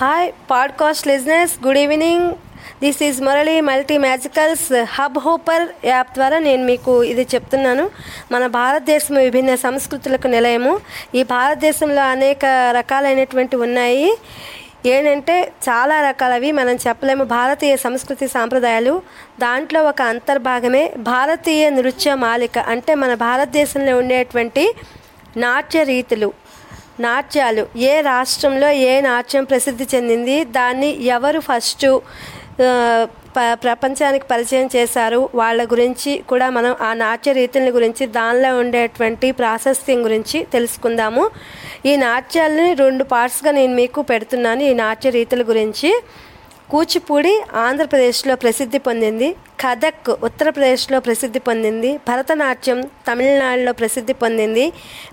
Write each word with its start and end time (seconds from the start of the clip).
Hi 0.00 0.32
podcast 0.50 1.06
listeners 1.06 1.66
good 1.66 1.78
evening 1.78 2.30
this 2.80 3.02
is 3.02 3.22
Murali 3.22 3.60
multi 3.60 3.98
magicals 3.98 4.84
Hub 4.88 5.18
Hopper 5.18 5.86
app 5.86 6.08
ద్వారా 6.14 6.38
నేను 6.38 6.64
మీకు 6.64 7.04
ఇది 7.04 7.26
చెప్తున్నాను. 7.34 7.90
మన 8.32 8.46
భారతదేశం 8.46 9.14
విభిన్న 9.14 9.54
సంస్కృతులకు 9.54 10.26
నిలయము. 10.26 10.80
ఈ 11.14 11.22
భారతదేశంలో 11.22 12.02
అనేక 12.02 12.44
రకాలైనటువంటి 12.76 13.56
ఉన్నాయి. 13.56 14.18
ఏంటంటే 14.86 15.42
చాలా 15.42 16.08
రకాలవి 16.08 16.52
మనం 16.52 16.78
చెప్పలేము. 16.88 17.24
భారతీయ 17.24 17.76
సంస్కృతి 17.76 18.28
సాంప్రదాయాలు 18.28 19.02
దాంట్లో 19.40 19.82
ఒక 19.82 20.02
అంతర్భాగమే 20.02 20.92
భారతీయ 20.96 21.70
నృత్య 21.70 22.14
మాలిక. 22.14 22.58
అంటే 22.58 22.94
మన 22.94 23.14
భారతదేశంలో 23.14 23.96
ఉండేటువంటి 23.96 24.74
నాట్య 25.36 25.82
రీతులు. 25.82 26.32
నాట్యాలు. 27.00 27.66
ఏ 27.76 28.00
రాష్ట్రంలో 28.00 28.70
ఏ 28.70 29.00
నాట్యం 29.00 29.44
ప్రసిద్ధి 29.44 29.86
చెందింది? 29.94 30.44
దాన్ని 30.44 30.90
ఎవరు 31.04 31.40
ఫస్ట్ 31.40 31.86
ప 33.36 33.40
ప్రపంచానికి 33.52 34.24
పరిచయం 34.30 34.68
చేశారు? 34.76 35.28
వాళ్ళ 35.34 35.64
గురించి 35.64 36.22
కూడా 36.28 36.50
మనం 36.50 36.76
ఆ 36.80 36.92
నాట్య 36.94 37.32
రీతుల 37.32 37.70
గురించి 37.74 38.06
దానిలో 38.06 38.50
ఉండేటువంటి 38.58 39.32
ప్రాశస్త్యం 39.32 40.04
గురించి 40.04 40.38
తెలుసుకుందాము. 40.52 41.30
ఈ 41.86 41.96
నాట్యాలని 41.96 42.74
రెండు 42.74 43.04
పార్ట్స్గా 43.04 43.50
నేను 43.50 43.74
మీకు 43.74 44.02
పెడుతున్నాను. 44.02 44.62
ఈ 44.62 44.74
నాట్య 44.74 45.10
రీతుల 45.10 45.42
గురించి. 45.42 45.90
కూచిపూడి 46.70 47.32
ఆంధ్రప్రదేశ్లో 47.62 48.34
ప్రసిద్ధి 48.34 48.78
పొందింది 48.78 49.28
కథక్ 49.60 50.10
ఉత్తరప్రదేశ్లో 50.24 50.98
ప్రసిద్ధి 51.00 51.40
పొందింది 51.40 51.90
భరతనాట్యం 52.08 52.78
తమిళనాడులో 53.06 53.72
ప్రసిద్ధి 53.72 54.14
పొందింది 54.14 54.64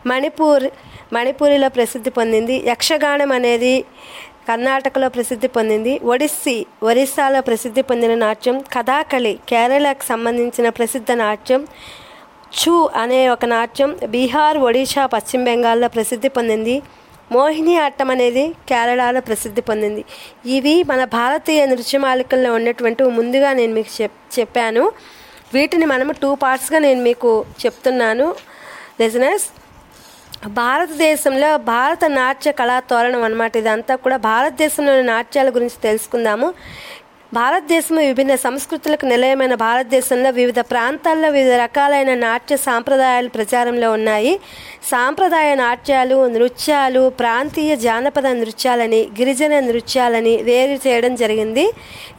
మణిపూర్ 0.08 0.66
మణిపూరిలో 1.14 1.70
ప్రసిద్ధి 1.70 2.10
పొందింది 2.10 2.56
యక్షగానం 2.68 3.32
అనేది 3.32 3.74
కర్ణాటకలో 4.50 5.08
ప్రసిద్ధి 5.10 5.48
పొందింది 5.48 5.94
ఒడిస్సీ 6.04 6.56
ఒరిస్సాలో 6.84 7.42
ప్రసిద్ధి 7.42 7.82
పొందిన 7.82 8.14
నాట్యం 8.16 8.58
కథాకళి 8.76 9.34
కేరళకు 9.48 10.06
సంబంధించిన 10.08 10.70
ప్రసిద్ధ 10.70 11.12
నాట్యం 11.24 11.64
ఛూ 12.60 12.76
అనే 12.96 13.22
ఒక 13.30 13.46
నాట్యం 13.46 13.92
బీహార్ 14.10 14.58
ఒడిషా 14.58 15.06
పశ్చిమ 15.06 15.42
బెంగాల్లో 15.44 15.88
ప్రసిద్ధి 15.88 16.30
పొందింది. 16.30 16.76
మోహిని 17.32 17.78
ఆట్టం 17.78 18.12
అనేది 18.12 18.56
కేరళలో 18.70 19.22
ప్రసిద్ధి 19.22 19.62
పొందింది. 19.62 20.06
ఇవి 20.46 20.84
మన 20.84 21.04
భారతీయ 21.04 21.66
నృత్యమాలికల్లో 21.66 22.54
ఉన్నటువంటి 22.54 23.04
ముందుగా 23.04 23.54
నేను 23.54 23.74
మీకు 23.74 24.02
చెప్ 24.02 24.40
చెప్పాను. 24.40 24.92
వీటిని 25.54 25.86
మనము 25.86 26.12
టూ 26.12 26.36
పార్ట్స్గా 26.36 26.80
నేను 26.80 27.02
మీకు 27.02 27.46
చెప్తున్నాను. 27.66 28.36
లిజనర్స్ 29.02 29.48
భారతదేశంలో 30.48 31.58
భారత 31.58 32.06
నాట్య 32.06 32.52
కళా 32.52 32.80
తోరణం 32.80 33.24
అనమాట 33.24 33.56
ఇదంతా 33.58 33.96
కూడా 33.96 34.18
భారతదేశంలోని 34.18 35.04
నాట్యాల 35.04 35.50
గురించి 35.50 35.80
తెలుసుకుందాము. 35.84 36.54
భారతదేశం 37.34 37.96
విభిన్న 37.96 38.36
సంస్కృతులకు 38.36 39.06
నిలయమైన 39.06 39.56
భారతదేశంలో 39.56 40.30
వివిధ 40.30 40.60
ప్రాంతాల్లో 40.60 41.30
వివిధ 41.30 41.54
రకాలైన 41.54 42.14
నాట్య 42.16 42.58
సాంప్రదాయాలు 42.58 43.30
ప్రచారంలో 43.30 43.92
ఉన్నాయి. 43.92 44.40
సాంప్రదాయ 44.92 45.56
నాట్యాలు 45.56 46.28
నృత్యాలు 46.28 47.10
ప్రాంతీయ 47.10 47.76
జానపద 47.76 48.28
నృత్యాలని 48.28 49.02
గిరిజన 49.20 49.60
నృత్యాలని 49.60 50.36
వేరు 50.44 50.88
చేయడం 50.88 51.16
జరిగింది. 51.16 51.66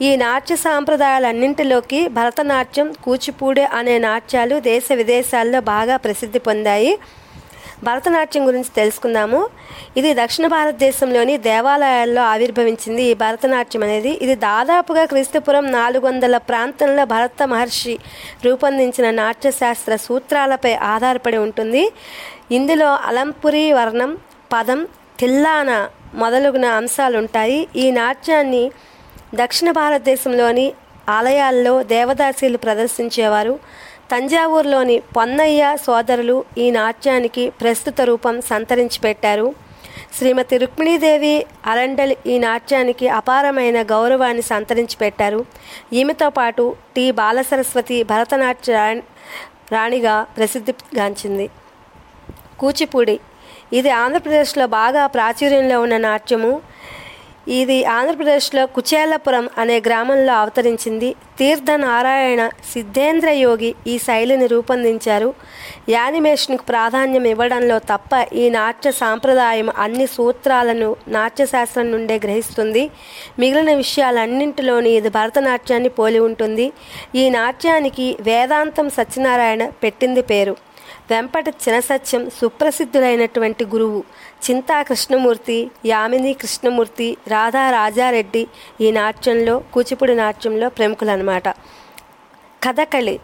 ఈ 0.03 0.17
నాట్య 0.17 0.57
సాంప్రదాయాలన్నింటిలోకి 0.57 2.09
భరతనాట్యం 2.09 2.95
కూచిపూడి 3.05 3.65
అనే 3.65 3.99
నాట్యాలు 3.99 4.61
దేశ 4.61 4.93
విదేశాల్లో 4.93 5.61
బాగా 5.61 5.97
ప్రసిద్ధి 5.97 6.39
పొందాయి. 6.39 6.99
భరతనాట్యం 7.85 8.47
గురించి 8.47 8.71
తెలుసుకుందాము. 8.77 9.49
ఇది 9.97 10.15
దక్షిణ 10.15 10.47
భారతదేశంలోని 10.47 11.37
దేవాలయాల్లో 11.37 12.23
ఆవిర్భవించింది 12.23 13.03
ఈ 13.03 13.15
భరతనాట్యం 13.15 13.83
అనేది. 13.83 14.11
ఇది 14.11 14.35
దాదాపుగా 14.35 15.05
క్రీస్తుపురం 15.05 15.73
నాలుగు 15.73 16.07
వందల 16.07 16.37
ప్రాంతంలో 16.37 17.05
భరత 17.05 17.43
మహర్షి 17.43 17.99
రూపొందించిన 18.45 19.11
నాట్యశాస్త్ర 19.11 19.97
సూత్రాలపై 19.97 20.75
ఆధారపడి 20.75 21.37
ఉంటుంది. 21.37 21.93
ఇందులో 22.53 22.87
అలంపురి 22.87 23.73
వర్ణం 23.73 24.19
పదం 24.53 24.89
తిల్లాన 25.19 25.89
మొదలగున 26.15 26.65
అంశాలు 26.65 27.19
ఉంటాయి 27.19 27.69
ఈ 27.77 27.91
నాట్యాన్ని 27.91 28.71
దక్షిణ 29.35 29.71
భారతదేశంలోని 29.71 30.73
ఆలయాల్లో 31.09 31.83
దేవదాసీలు 31.83 32.59
ప్రదర్శించేవారు. 32.59 33.59
తంజావూరులోని 34.11 35.03
పొన్నయ్య 35.17 35.77
సోదరులు 35.87 36.45
ఈ 36.59 36.71
నాట్యానికి 36.71 37.51
ప్రస్తుత 37.51 38.01
రూపం 38.01 38.41
సంతరించి 38.41 39.01
పెట్టారు. 39.01 39.55
శ్రీమతి 40.19 40.57
రుక్మిణీదేవి 40.59 41.47
అరండల్ 41.67 42.15
ఈ 42.27 42.39
నాట్యానికి 42.39 43.09
అపారమైన 43.09 43.83
గౌరవాన్ని 43.83 44.43
సంతరించి 44.43 44.97
పెట్టారు. 44.97 45.45
ఈమెతో 45.93 46.31
పాటు 46.31 46.77
టి. 46.97 47.11
బాలసరస్వతి 47.11 48.03
భరతనాట్య 48.03 48.75
రాణిగా 49.73 50.27
ప్రసిద్ధిగాంచింది 50.37 51.51
కూచిపూడి. 52.61 53.21
ఇది 53.73 53.91
ఆంధ్రప్రదేశ్లో 53.91 54.67
బాగా 54.67 55.07
ప్రాచుర్యంలో 55.07 55.81
ఉన్న 55.81 55.97
నాట్యము. 55.97 56.63
ఇది 57.49 57.85
ఆంధ్రప్రదేశ్లో 57.85 58.67
కుచేలపురం 58.67 59.49
అనే 59.59 59.81
గ్రామంలో 59.81 60.33
అవతరించింది. 60.35 61.15
తీర్థ 61.39 61.71
నారాయణ 61.71 62.49
సిద్ధేంద్ర 62.49 63.29
యోగి 63.29 63.75
ఈ 63.87 63.99
శైలిని 63.99 64.47
రూపొందించారు. 64.47 65.35
యానిమేషన్కు 65.89 66.63
ప్రాధాన్యం 66.63 67.25
ఇవ్వడంలో 67.25 67.79
తప్ప 67.79 68.35
ఈ 68.35 68.51
నాట్య 68.51 68.91
సాంప్రదాయం 68.91 69.71
అన్ని 69.79 70.07
సూత్రాలను 70.07 70.97
నాట్యశాస్త్రం 71.09 71.91
నుండే 71.91 72.21
గ్రహిస్తుంది. 72.25 72.91
మిగిలిన 73.39 73.77
విషయాలన్నింటిలోని 73.77 74.91
ఇది 74.91 75.09
భరతనాట్యాన్ని 75.09 75.89
పోలి 75.89 76.19
ఉంటుంది. 76.19 76.73
ఈ 77.15 77.29
నాట్యానికి 77.29 78.17
వేదాంతం 78.21 78.91
సత్యనారాయణ 78.91 79.69
పెట్టింది 79.69 80.23
పేరు. 80.23 80.68
వెంపట 81.11 81.49
చినసత్యం 81.49 82.31
సుప్రసిద్ధులైనటువంటి 82.31 83.65
గురువు 83.65 84.01
చింతా 84.45 84.83
కృష్ణమూర్తి 84.83 85.71
యామిని 85.87 86.33
కృష్ణమూర్తి 86.33 87.17
రాధా 87.29 87.71
రాజారెడ్డి 87.71 88.47
ఈ 88.81 88.91
నాట్యంలో 88.91 89.59
కూచిపూడి 89.75 90.15
నాట్యంలో 90.15 90.69
ప్రముఖులన్నమాట. 90.69 91.49
కథకళి 92.63 93.17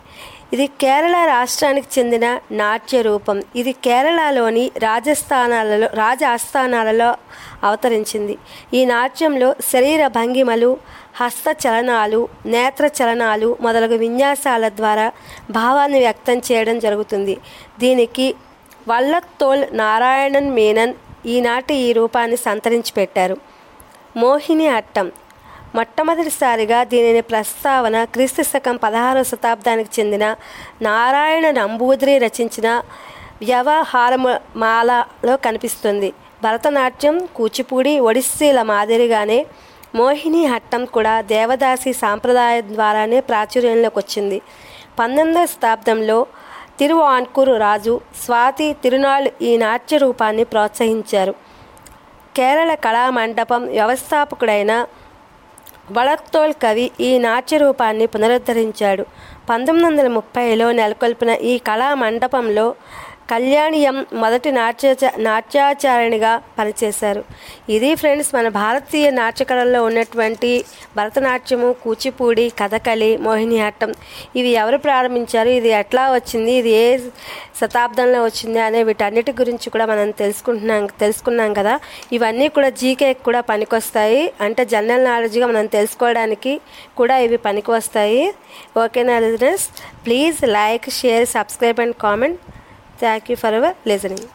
ఇది 0.55 0.67
కేరళ 0.83 1.17
రాష్ట్రానికి 1.35 1.89
చెందిన 1.95 2.27
నాట్య 2.61 2.99
రూపం. 3.07 3.37
ఇది 3.61 3.73
కేరళలోని 3.85 4.65
రాజస్థానాలలో 4.87 5.89
రాజ 6.01 6.21
ఆస్థానాలలో 6.35 7.09
అవతరించింది. 7.69 8.35
ఈ 8.79 8.81
నాట్యంలో 8.93 9.49
శరీర 9.73 10.03
భంగిమలు 10.19 10.71
హస్త 11.21 11.47
చలనాలు 11.65 12.21
నేత్ర 12.55 12.85
చలనాలు 12.99 13.49
మొదలగు 13.67 13.97
విన్యాసాల 14.05 14.69
ద్వారా 14.81 15.07
భావాన్ని 15.59 16.01
వ్యక్తం 16.07 16.39
చేయడం 16.49 16.79
జరుగుతుంది. 16.87 17.35
దీనికి 17.83 18.29
వల్లత్తోల్ 18.89 19.65
నారాయణన్ 19.83 20.51
మీనన్ 20.59 20.95
ఈనాటి 21.35 21.75
ఈ 21.87 21.91
రూపాన్ని 22.01 22.39
సంతరించి 22.47 22.93
పెట్టారు 23.01 23.37
మోహిని 24.23 24.67
అట్టం. 24.79 25.07
మొట్టమొదటిసారిగా 25.75 26.85
దీనిని 26.85 27.21
ప్రస్తావన 27.21 28.05
క్రీస్తు 28.05 28.43
శకం 28.43 28.77
పదహారవ 28.77 29.23
శతాబ్దానికి 29.23 29.91
చెందిన 30.01 30.37
నారాయణ 30.83 31.51
నంబూదిరి 31.51 32.19
రచించిన 32.19 32.69
వ్యవహారమాలలో 33.43 35.37
కనిపిస్తుంది. 35.37 36.13
భరతనాట్యం 36.43 37.17
కూచిపూడి 37.37 37.99
ఒడిస్సీల 37.99 38.63
మాదిరిగానే 38.63 39.47
మోహిని 39.95 40.47
హట్టం 40.47 40.85
కూడా 40.85 41.21
దేవదాసి 41.21 41.93
సాంప్రదాయం 41.93 42.75
ద్వారానే 42.75 43.21
ప్రాచుర్యంలోకి 43.21 43.99
వచ్చింది. 43.99 44.39
పంతొమ్మిదవ 44.99 45.47
శతాబ్దంలో 45.47 46.27
తిరువాన్కూరు 46.79 47.55
రాజు 47.57 48.01
స్వాతి 48.25 48.77
తిరునాళ్ 48.83 49.29
ఈ 49.43 49.57
నాట్య 49.57 49.97
రూపాన్ని 49.97 50.45
ప్రోత్సహించారు. 50.45 51.35
కేరళ 52.37 52.75
కళామండపం 52.75 53.63
వ్యవస్థాపకుడైన 53.67 54.87
వళత్తోల్ 55.93 56.53
కవి 56.53 56.91
ఈ 57.01 57.19
నాట్య 57.19 57.57
రూపాన్ని 57.57 58.07
పునరుద్ధరించాడు. 58.07 59.07
పంతొమ్మిది 59.51 59.87
వందల 59.89 60.09
ముప్పైలో 60.09 60.73
నెలకొల్పిన 60.73 61.31
ఈ 61.31 61.59
కళా 61.59 61.95
మండపంలో 61.95 62.75
కళ్యాణియం 63.31 64.07
మొదటి 64.13 64.51
నాట్యాచ 64.53 65.11
నాట్యాచారణిగా 65.19 66.33
పనిచేశారు. 66.59 67.25
ఇది 67.77 67.95
ఫ్రెండ్స్ 67.95 68.31
మన 68.35 68.49
భారతీయ 68.49 69.11
నాట్యకళల్లో 69.11 69.85
ఉన్నటువంటి 69.85 70.65
భరతనాట్యము 70.97 71.73
కూచిపూడి 71.85 72.53
కథకళి 72.61 73.17
మోహినియాట్టం. 73.27 73.95
ఇవి 74.37 74.51
ఎవరు 74.63 74.79
ప్రారంభించారు? 74.79 75.49
ఇది 75.49 75.69
ఎట్లా 75.69 76.13
వచ్చింది? 76.13 76.53
ఇది 76.53 76.71
ఏ 76.71 76.99
శతాబ్దంలో 77.61 78.25
వచ్చింది? 78.25 78.59
అనే 78.59 78.83
వీటన్నిటి 78.83 79.33
గురించి 79.41 79.71
కూడా 79.71 79.87
మనం 79.87 80.11
తెలుసుకుంటున్నాం 80.23 80.87
తెలుసుకున్నాం 81.01 81.53
కదా. 81.61 81.75
ఇవన్నీ 82.13 82.49
కూడా 82.49 82.69
జీకే 82.69 83.13
కూడా 83.29 83.41
పనికొస్తాయి. 83.41 84.23
అంటే 84.41 84.65
జనరల్ 84.65 85.05
నాలెడ్జ్గా 85.05 85.47
మనం 85.47 85.67
తెలుసుకోవడానికి 85.67 86.55
కూడా 86.97 87.17
ఇవి 87.19 87.37
పనికి 87.37 87.71
వస్తాయి 87.71 88.25
ఓకేనా 88.83 89.19
listeners 89.19 89.69
please 90.07 90.41
like 90.59 90.89
share 90.91 91.27
subscribe 91.37 91.81
and 91.81 91.97
comment. 92.07 92.54
Thank 92.99 93.29
you 93.31 93.37
for 93.37 93.55
our 93.55 93.77
listening 93.89 94.29